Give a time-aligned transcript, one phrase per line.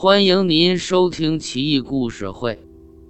[0.00, 2.52] 欢迎您收听《奇异故事会·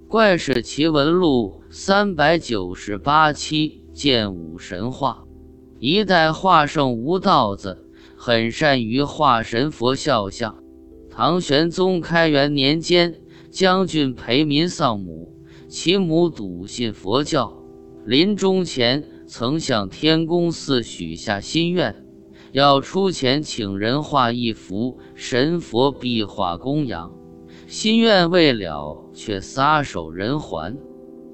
[0.07, 3.83] 怪事奇闻录》三百九十八期。
[3.93, 5.23] 剑武神话，
[5.77, 7.85] 一代画圣吴道子
[8.17, 10.63] 很善于画神佛肖像。
[11.11, 13.21] 唐玄宗开元年间，
[13.51, 15.31] 将军裴民丧母，
[15.67, 17.61] 其母笃信佛教，
[18.03, 22.03] 临终前曾向天宫寺许下心愿。
[22.51, 27.11] 要出钱请人画一幅神佛壁画供养，
[27.67, 30.77] 心愿未了，却撒手人寰。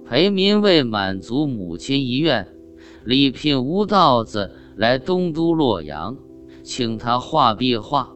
[0.08, 2.48] 裴民为满足母亲遗愿，
[3.06, 6.18] 礼聘吴道子来东都洛阳，
[6.64, 8.12] 请他画壁画。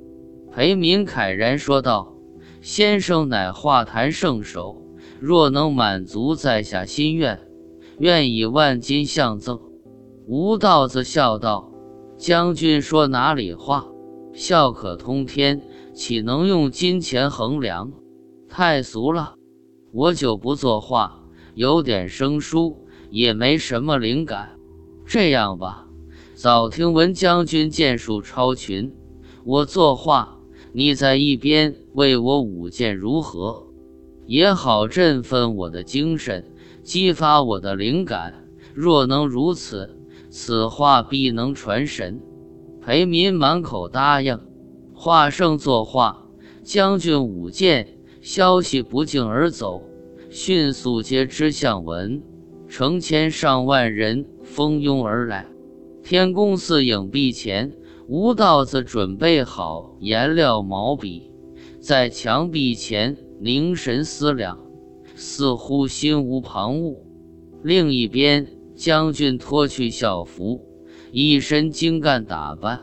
[0.51, 2.13] 裴民慨然说道
[2.61, 4.83] ：“先生乃画坛圣手，
[5.19, 7.39] 若能满足在下心愿，
[7.99, 9.59] 愿以万金相赠。”
[10.27, 11.68] 吴道子笑道。
[12.19, 13.87] 将军说：“哪里话？
[14.33, 15.61] 孝可通天，
[15.93, 17.93] 岂能用金钱衡量？
[18.49, 19.35] 太俗了！
[19.93, 21.23] 我就不作画，
[21.55, 24.49] 有点生疏，也没什么灵感。
[25.05, 25.87] 这样吧，
[26.35, 28.93] 早听闻将军剑术超群，
[29.45, 30.39] 我作画，
[30.73, 33.65] 你在一边为我舞剑，如何？
[34.25, 36.51] 也好振奋我的精神，
[36.83, 38.45] 激发我的灵感。
[38.73, 39.95] 若能如此。”
[40.29, 42.21] 此画必能传神。
[42.81, 44.39] 裴民满口答应。
[44.93, 46.25] 画圣作画，
[46.63, 49.81] 将军舞剑，消息不胫而走，
[50.29, 52.21] 迅速接知相闻，
[52.67, 55.45] 成千上万人蜂拥而来。
[56.03, 57.71] 天宫寺影壁前，
[58.07, 61.31] 吴道子准备好颜料、毛笔，
[61.79, 64.57] 在墙壁前凝神思量，
[65.15, 66.97] 似乎心无旁骛。
[67.63, 68.58] 另一边。
[68.79, 70.65] 将军脱去校服，
[71.11, 72.79] 一身精干打扮，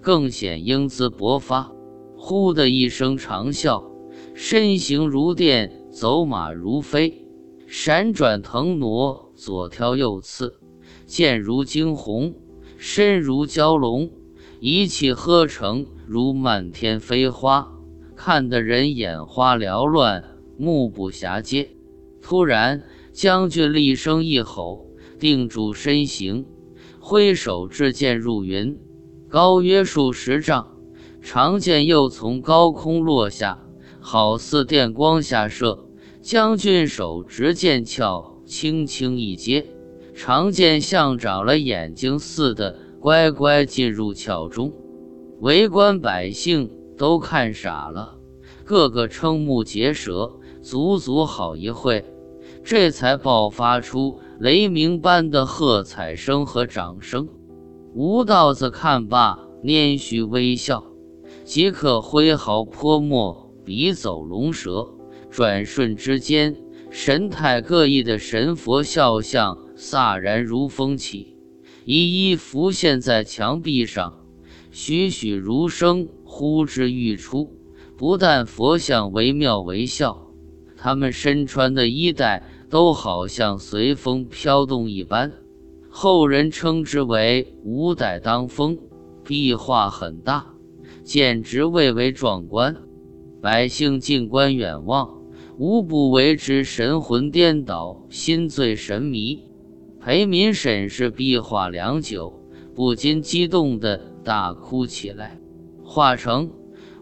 [0.00, 1.72] 更显英姿勃发。
[2.16, 3.84] 呼的一声长啸，
[4.34, 7.28] 身形如电，走马如飞，
[7.68, 10.58] 闪转腾挪，左挑右刺，
[11.06, 12.34] 剑如惊鸿，
[12.76, 14.10] 身如蛟龙，
[14.58, 17.72] 一气呵成，如漫天飞花，
[18.16, 20.24] 看得人眼花缭乱，
[20.58, 21.70] 目不暇接。
[22.20, 22.82] 突然，
[23.12, 24.84] 将军厉声一吼。
[25.18, 26.46] 定住身形，
[27.00, 28.78] 挥手掷剑入云，
[29.28, 30.76] 高约数十丈，
[31.20, 33.66] 长剑又从高空落下，
[34.00, 35.84] 好似电光下射。
[36.22, 39.66] 将军手执剑鞘，轻轻一接，
[40.12, 44.72] 长剑像长了眼睛似的，乖乖进入鞘中。
[45.38, 46.68] 围观百姓
[46.98, 48.18] 都看傻了，
[48.64, 50.32] 个个瞠目结舌，
[50.62, 52.04] 足足好一会，
[52.66, 54.18] 这才爆发出。
[54.40, 57.28] 雷鸣般的喝彩声和掌声，
[57.94, 60.84] 吴道子看罢，拈须微笑，
[61.44, 64.84] 即刻挥毫泼墨，笔走龙蛇，
[65.30, 66.56] 转瞬之间，
[66.90, 71.36] 神态各异的神佛肖像飒然如风起，
[71.84, 74.26] 一一浮现在墙壁上，
[74.72, 77.52] 栩栩如生，呼之欲出。
[77.96, 80.26] 不但佛像惟妙惟肖，
[80.76, 82.42] 他们身穿的衣带。
[82.68, 85.32] 都好像随风飘动一般，
[85.88, 88.78] 后人称之为“五代当风”。
[89.24, 90.54] 壁画很大，
[91.02, 92.76] 简直蔚为壮观。
[93.40, 95.20] 百姓近观远望，
[95.58, 99.42] 无不为之神魂颠倒，心醉神迷。
[100.00, 102.40] 裴民审视壁画良久，
[102.74, 105.40] 不禁激动地大哭起来。
[105.82, 106.50] 画成，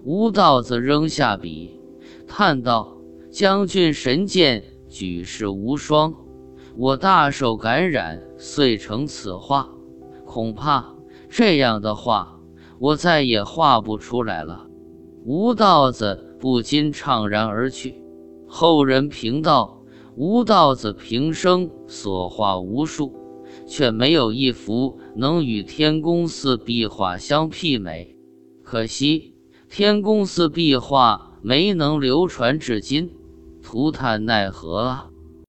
[0.02, 1.78] 吴道子扔下笔，
[2.26, 2.96] 叹道
[3.30, 6.14] ：“将军神剑。”举世无双，
[6.76, 9.68] 我大受感染，遂成此画。
[10.24, 10.94] 恐怕
[11.28, 12.38] 这样的画，
[12.78, 14.68] 我再也画不出来了。
[15.24, 18.00] 吴道子不禁怅然而去。
[18.46, 19.82] 后人评道：
[20.14, 23.12] 吴道子平生所画无数，
[23.66, 28.16] 却没有一幅能与天宫寺壁画相媲美。
[28.62, 29.34] 可惜
[29.68, 33.10] 天宫寺壁画没能流传至今。
[33.64, 35.13] 涂炭奈何啊！